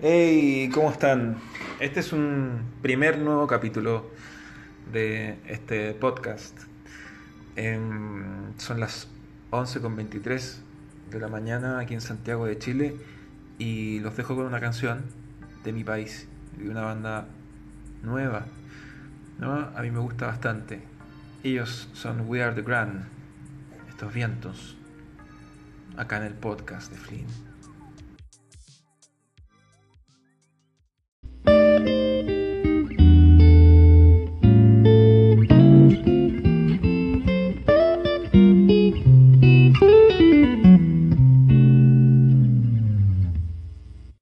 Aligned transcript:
Hey, 0.00 0.70
¿cómo 0.74 0.90
están? 0.90 1.36
Este 1.78 2.00
es 2.00 2.12
un 2.12 2.64
primer 2.82 3.16
nuevo 3.18 3.46
capítulo 3.46 4.10
de 4.92 5.38
este 5.46 5.94
podcast. 5.94 6.58
Em, 7.54 8.24
son 8.58 8.80
las 8.80 9.06
11.23 9.52 10.56
de 11.12 11.20
la 11.20 11.28
mañana 11.28 11.78
aquí 11.78 11.94
en 11.94 12.00
Santiago 12.00 12.44
de 12.44 12.58
Chile 12.58 12.96
y 13.58 14.00
los 14.00 14.16
dejo 14.16 14.34
con 14.34 14.46
una 14.46 14.58
canción 14.58 15.04
de 15.62 15.72
mi 15.72 15.84
país, 15.84 16.26
de 16.58 16.68
una 16.68 16.82
banda 16.82 17.28
nueva. 18.02 18.46
A 19.40 19.80
mí 19.80 19.92
me 19.92 20.00
gusta 20.00 20.26
bastante. 20.26 20.82
Ellos 21.44 21.88
son 21.92 22.28
We 22.28 22.42
Are 22.42 22.52
the 22.52 22.62
Grand, 22.62 23.04
estos 23.88 24.12
vientos, 24.12 24.76
acá 25.96 26.16
en 26.16 26.24
el 26.24 26.34
podcast 26.34 26.90
de 26.90 26.98
Flynn. 26.98 27.54